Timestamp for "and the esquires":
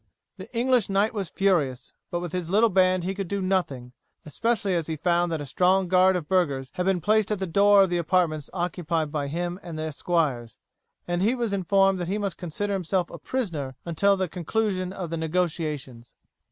9.61-10.57